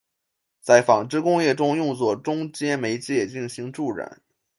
[0.59, 4.19] 在纺织工业中用作中间媒介进行助染。